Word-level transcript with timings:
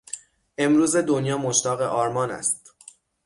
امروزه 0.57 1.01
دنیا 1.01 1.37
مشتاق 1.37 1.81
آرمان 1.81 2.31
است. 2.31 2.73